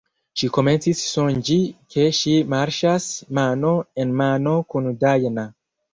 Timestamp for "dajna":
5.05-5.45